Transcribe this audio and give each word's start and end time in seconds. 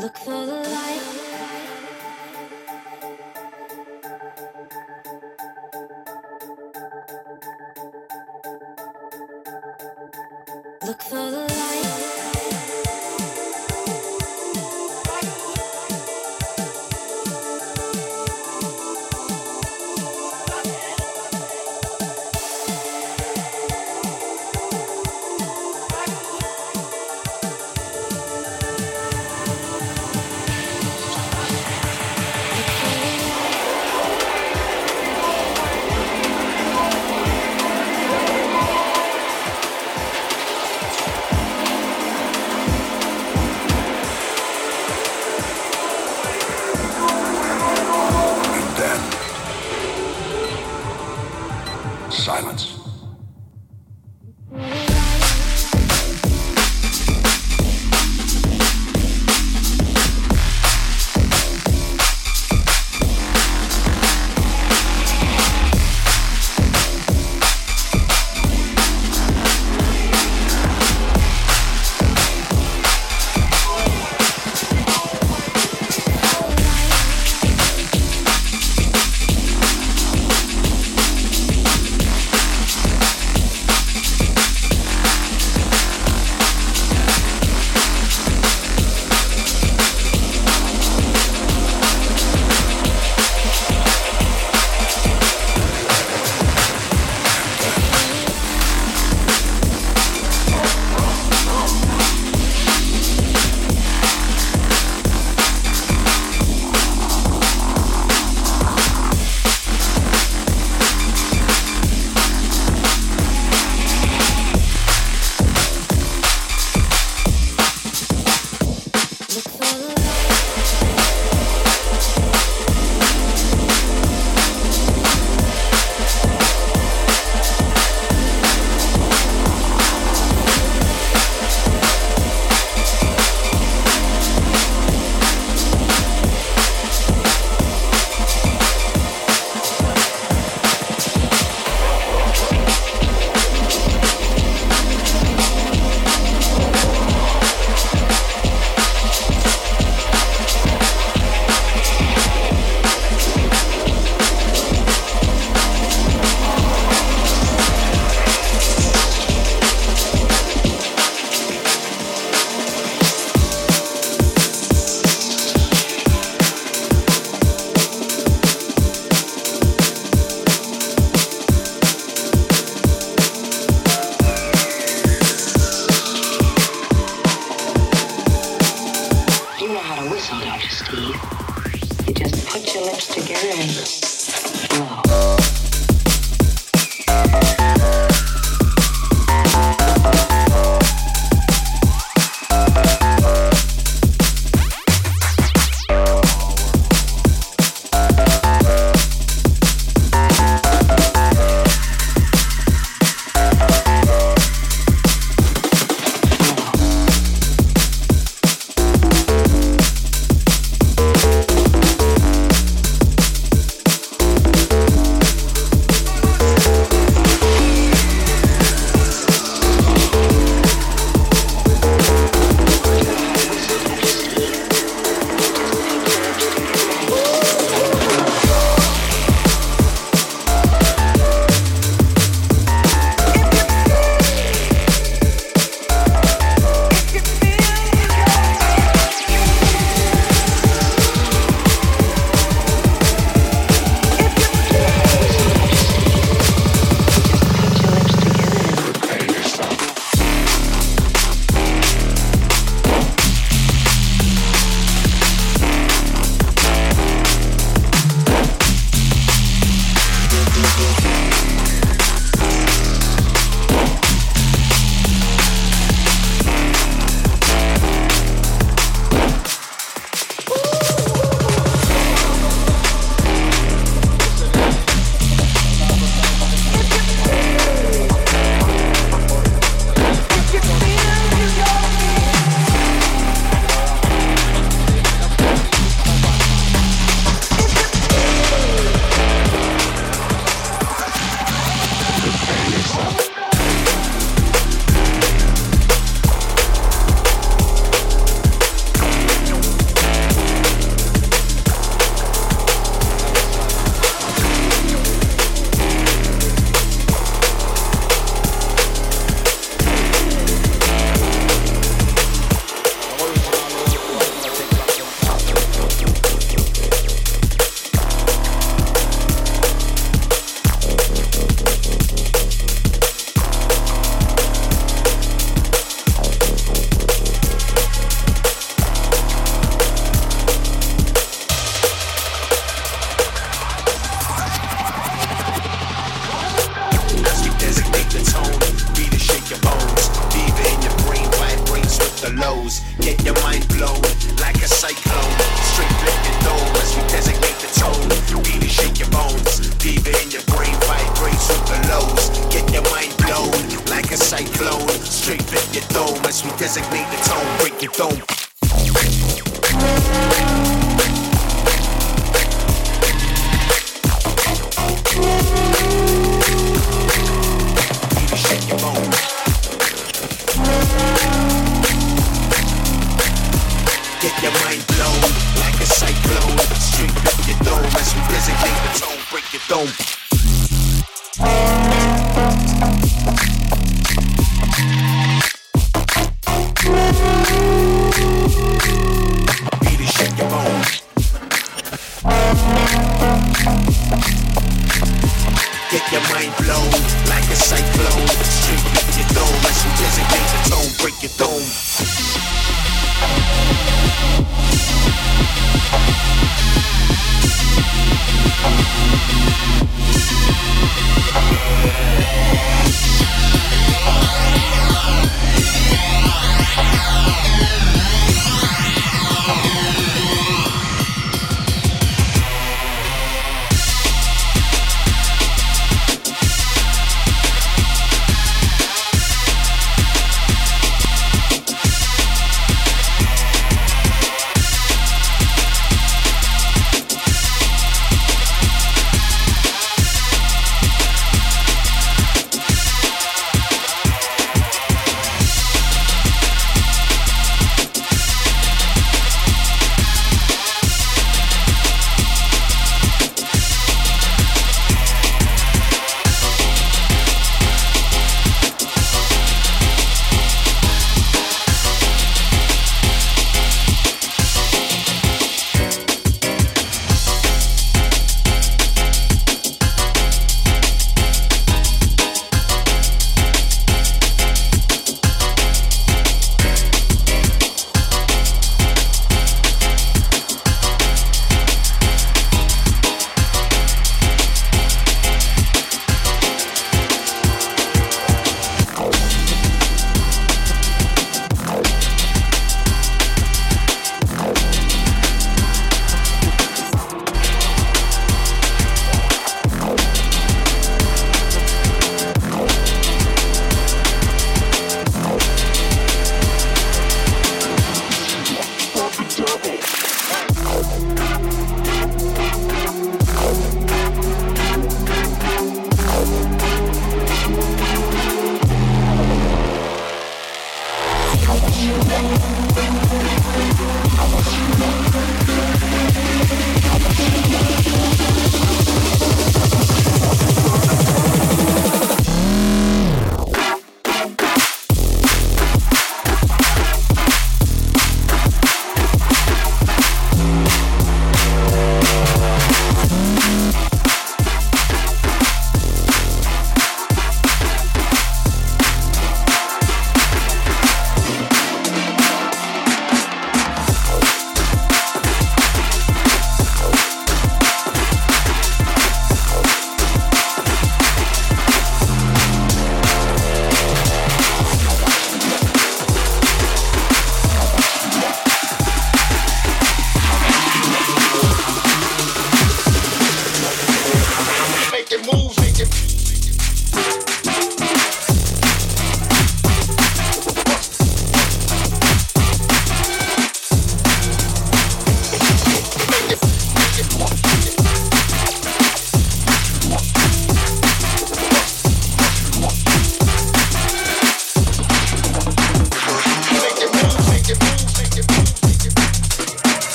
Look 0.00 0.16
for 0.16 0.46
the 0.46 0.52
light. 0.52 1.19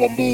Power 0.00 0.29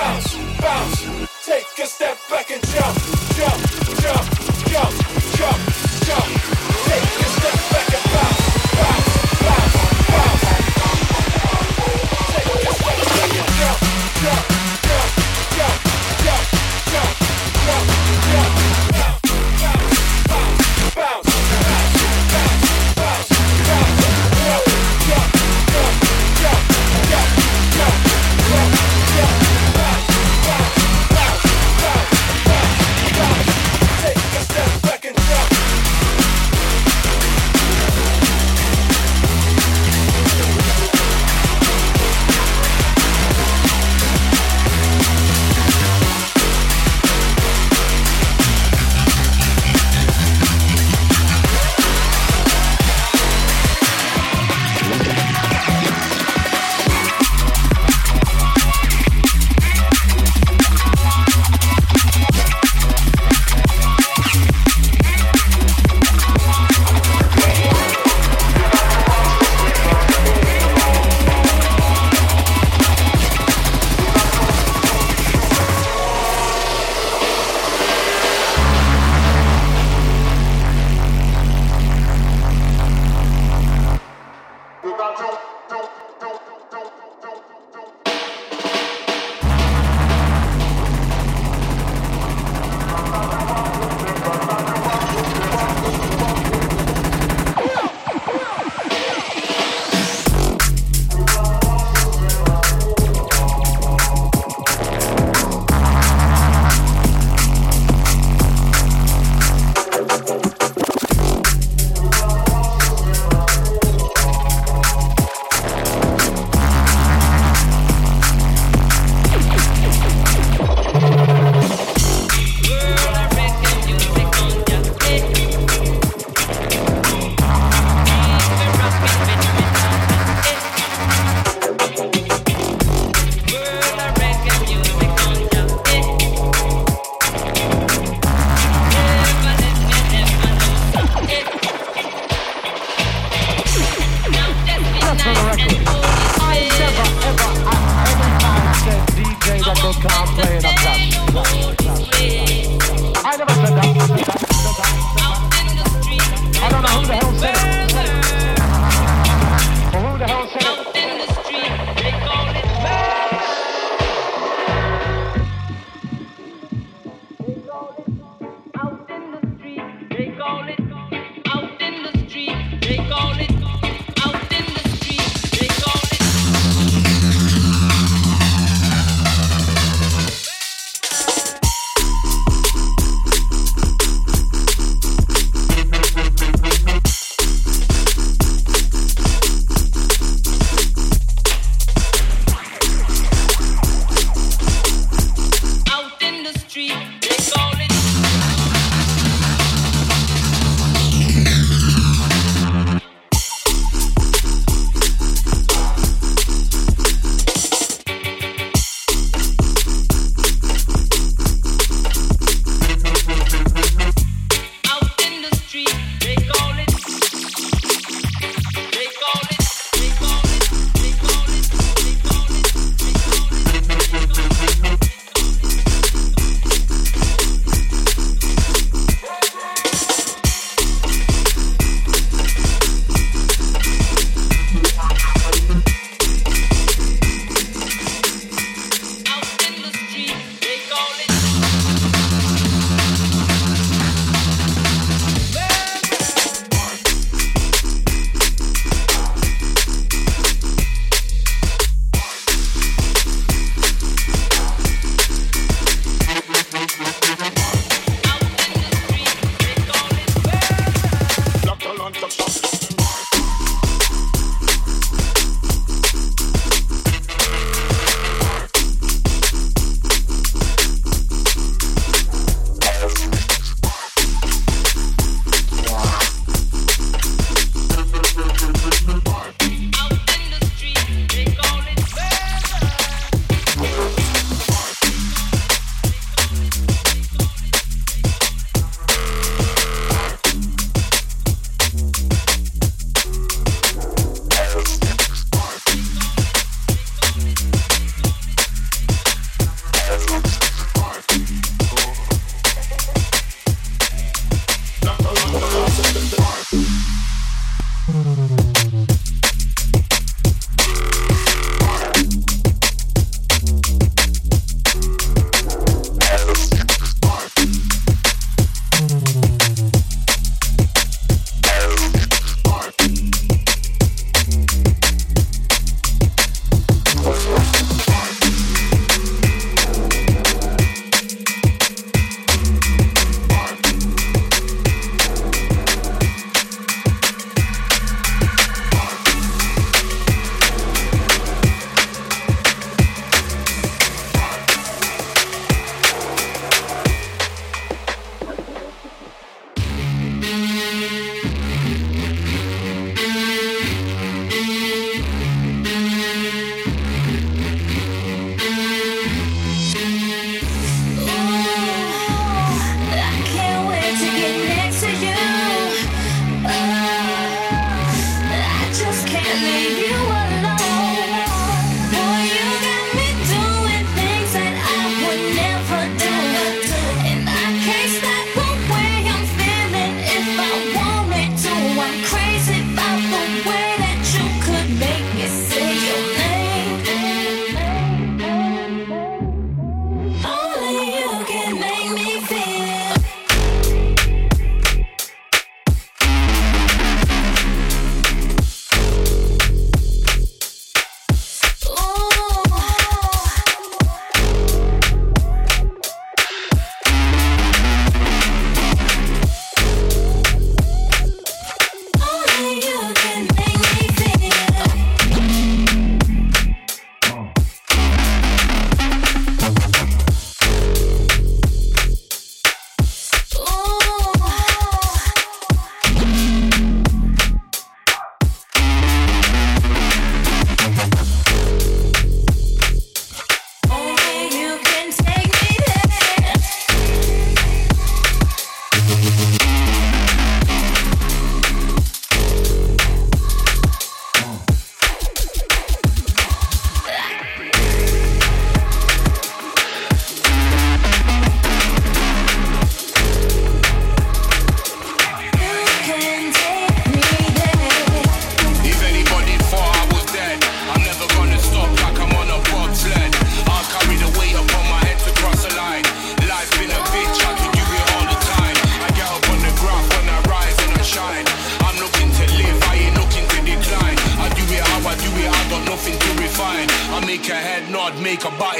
bounce, 0.00 0.36
bounce. 0.58 0.99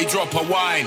mighty 0.00 0.12
drop 0.12 0.34
of 0.34 0.48
wine. 0.48 0.86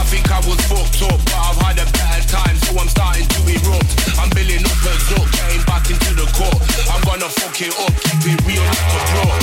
I 0.00 0.04
think 0.08 0.30
I 0.30 0.40
was 0.48 0.56
fucked 0.64 1.02
up, 1.02 1.20
but 1.28 1.36
I've 1.36 1.60
had 1.60 1.76
a 1.76 1.86
better 1.92 2.24
time, 2.28 2.56
so 2.64 2.78
I'm 2.78 2.88
starting 2.88 3.26
to 3.26 3.40
erupt. 3.52 3.90
I'm 4.16 4.30
building 4.30 4.64
up 4.64 4.80
a 4.86 4.92
zuck, 5.08 5.28
getting 5.36 5.64
back 5.66 5.84
into 5.90 6.14
the 6.14 6.26
court. 6.32 6.56
I'm 6.88 7.02
gonna 7.04 7.28
fuck 7.28 7.60
it 7.60 7.74
up, 7.76 7.92
keep 8.00 8.32
it 8.32 8.40
real 8.48 8.64
like 8.64 8.92
a 8.96 9.00
drop. 9.12 9.36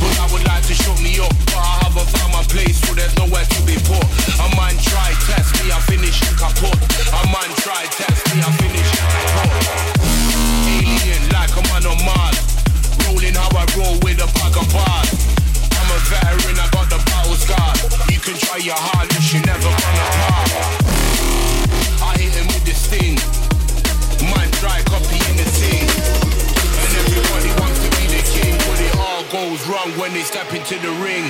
But 0.00 0.14
I 0.20 0.26
would 0.32 0.44
like 0.46 0.64
to 0.68 0.74
shut 0.74 1.00
me 1.02 1.20
up, 1.20 1.34
but 1.52 1.60
I 1.60 1.84
haven't 1.84 2.08
found 2.16 2.32
my 2.32 2.44
place, 2.48 2.80
so 2.80 2.94
there's 2.94 3.14
nowhere 3.18 3.44
to 3.44 3.60
be 3.68 3.76
put. 3.84 4.06
A 4.40 4.48
man 4.56 4.74
try, 4.80 5.12
test 5.28 5.52
me, 5.60 5.68
I 5.68 5.80
finish 5.84 6.16
kaput. 6.40 6.76
A 7.12 7.20
man 7.28 7.50
try, 7.60 7.84
test 7.92 8.24
me, 8.32 8.40
I 8.40 8.50
finish 8.56 8.88
kaput. 8.96 9.52
Alien 10.64 11.24
like 11.34 11.52
a 11.60 11.62
man 11.68 11.84
on 11.84 11.98
Mars, 12.08 12.40
rolling 13.04 13.36
how 13.36 13.52
I 13.52 13.64
roll 13.76 14.00
with 14.00 14.22
a 14.22 14.28
pack 14.32 14.56
of 14.56 14.66
bars 14.72 15.21
veteran, 16.08 16.58
I 16.58 16.68
got 16.70 16.88
the 16.90 16.98
battle 17.06 17.34
scar. 17.34 17.72
You 18.10 18.20
can 18.20 18.36
try 18.38 18.58
your 18.58 18.78
hardest, 18.78 19.32
you're 19.32 19.44
never 19.46 19.68
gonna 19.68 20.06
par. 20.18 20.44
I 22.02 22.16
hit 22.18 22.34
him 22.34 22.46
with 22.48 22.64
this 22.64 22.86
thing. 22.86 23.16
Man 24.30 24.50
try 24.62 24.82
copying 24.86 25.36
the 25.36 25.48
thing. 25.58 25.86
And 25.86 26.92
everybody 27.02 27.50
wants 27.60 27.78
to 27.84 27.90
be 27.98 28.06
the 28.10 28.22
king, 28.34 28.54
but 28.66 28.78
it 28.80 28.94
all 28.98 29.24
goes 29.30 29.66
wrong 29.68 29.90
when 29.98 30.12
they 30.12 30.22
step 30.22 30.52
into 30.52 30.78
the 30.78 30.92
ring. 31.02 31.26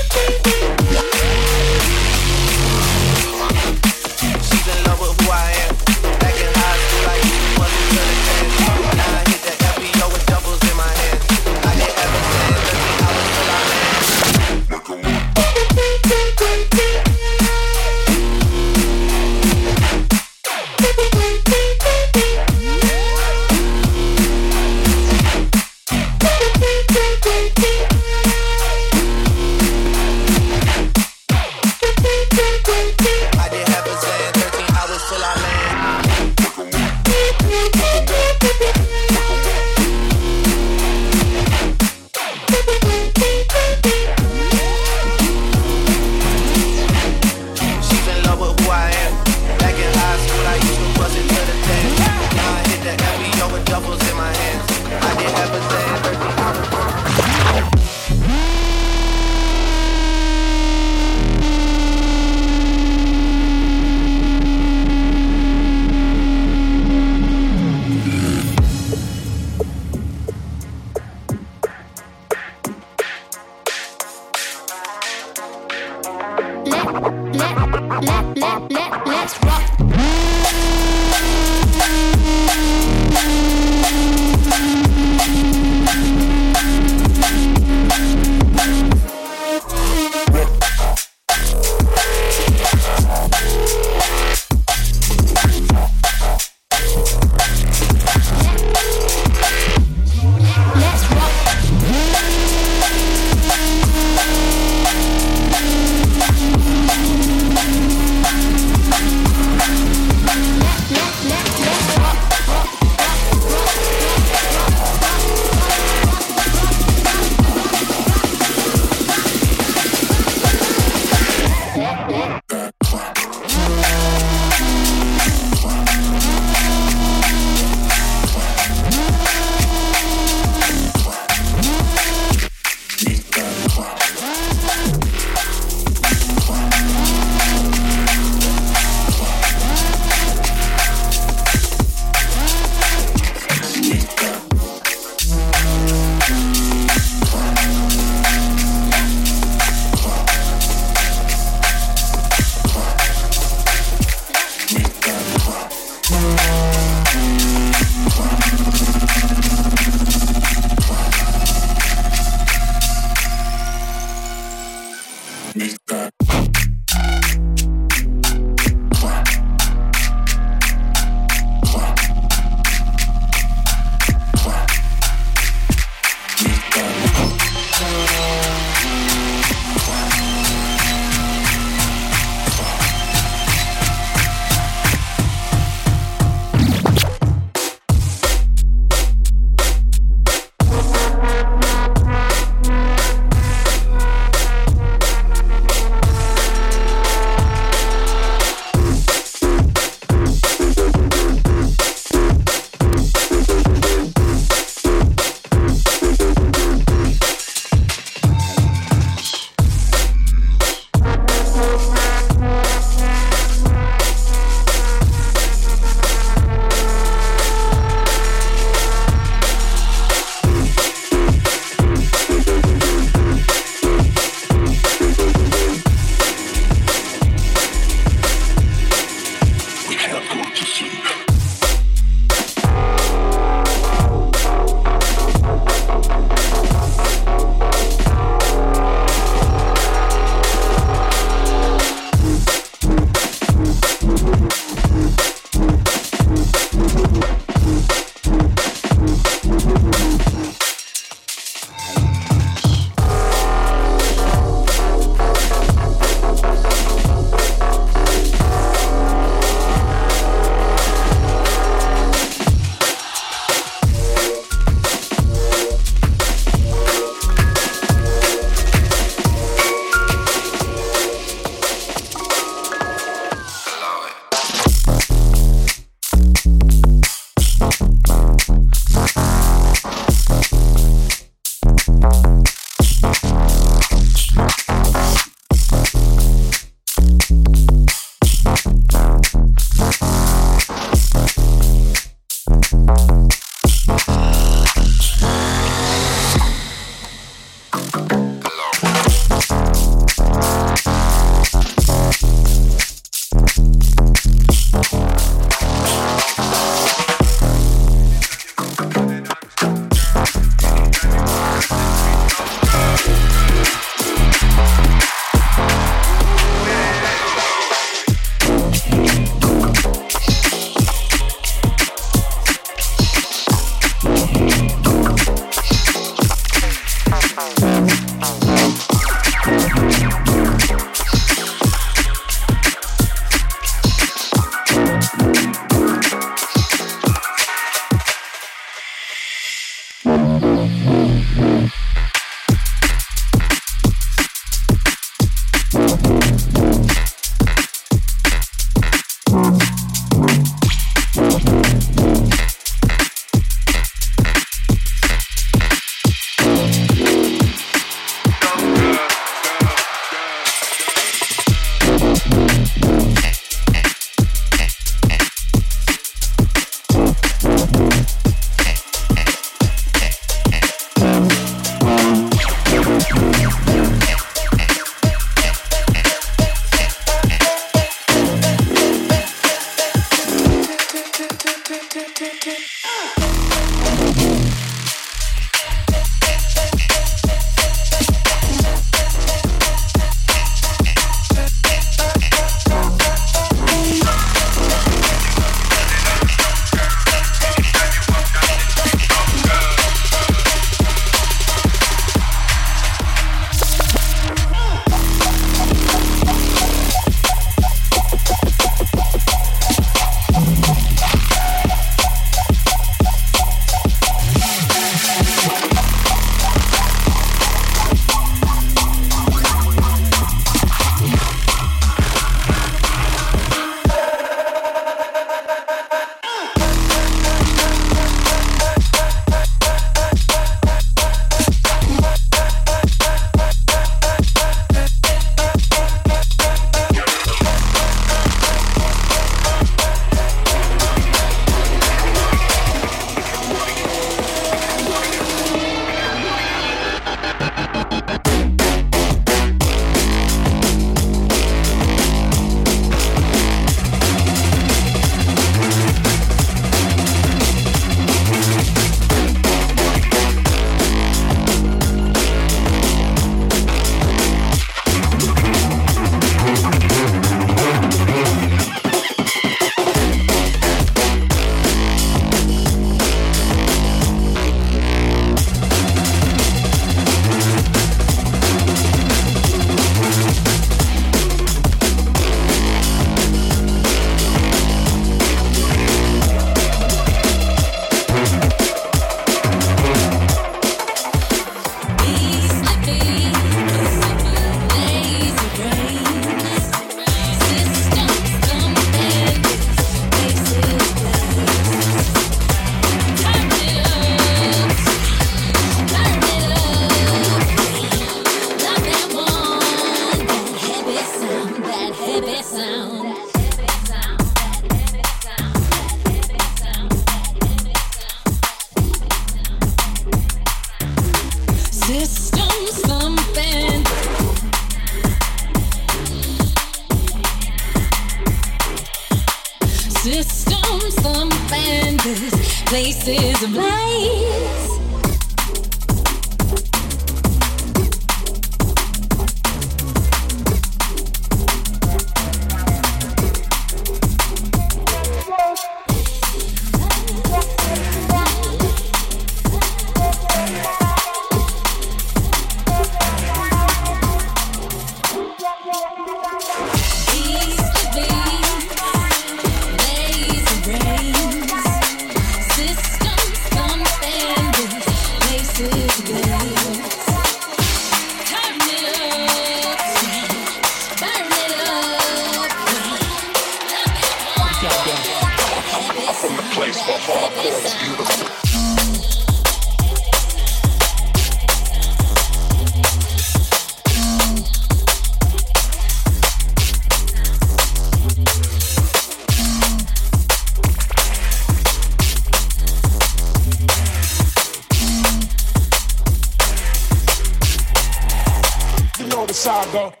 saga. 599.41 600.00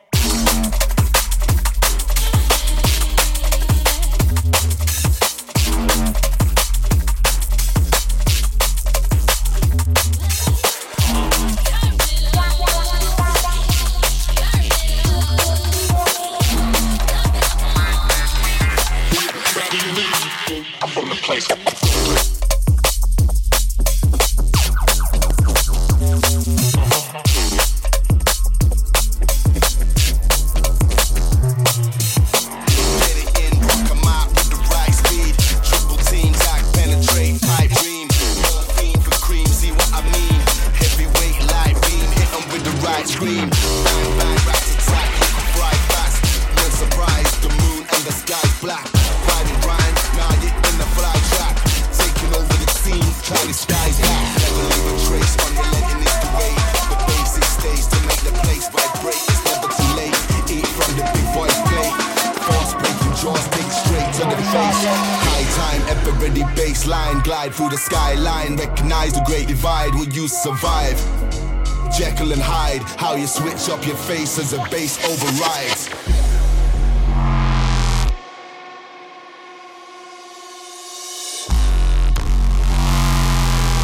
face 74.11 74.39
as 74.39 74.51
the 74.51 74.57
bass 74.69 74.97
overrides. 75.05 75.87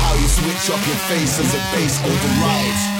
How 0.02 0.14
you 0.16 0.28
switch 0.28 0.70
up 0.76 0.86
your 0.86 0.98
face 1.08 1.40
as 1.40 1.54
the 1.54 1.60
bass 1.72 2.04
overrides. 2.04 2.97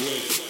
with. 0.00 0.44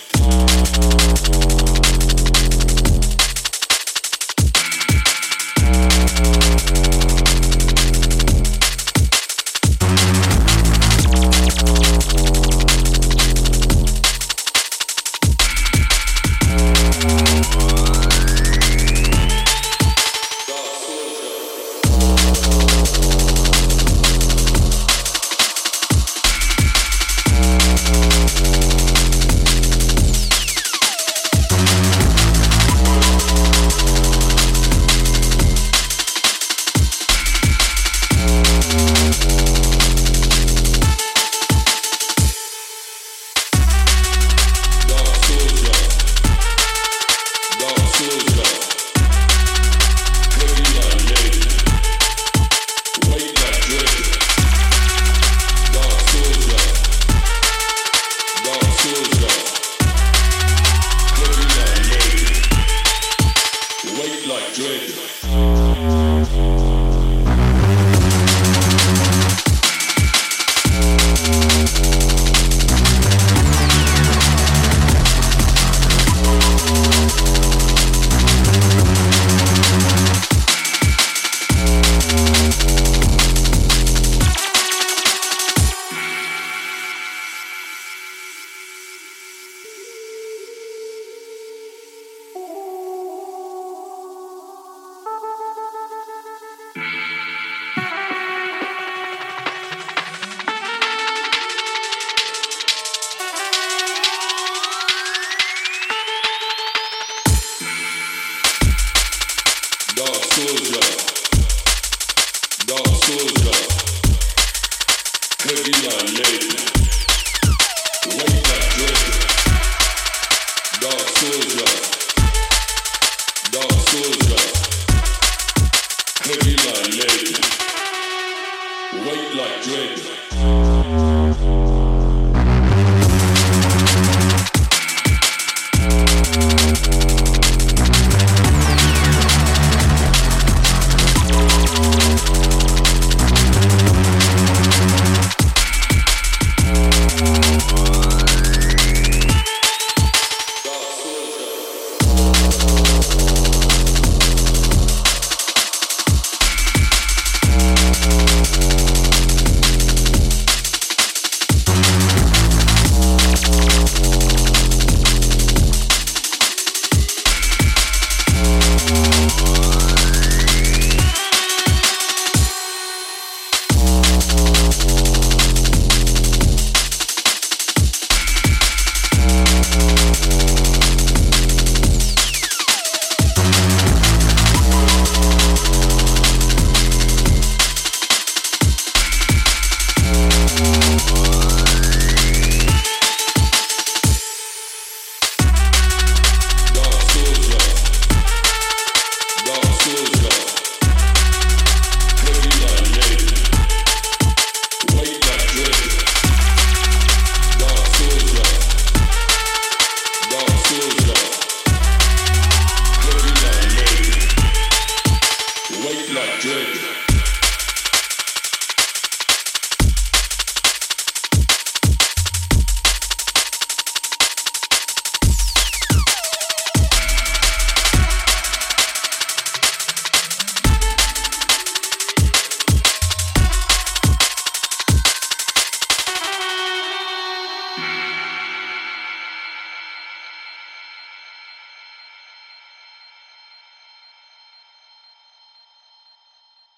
good. 124.03 124.44